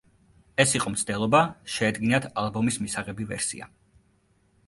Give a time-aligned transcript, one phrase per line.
[0.63, 1.41] ეს იყო მცდელობა,
[1.75, 3.71] შეედგინათ ალბომის მისაღები ვერსია.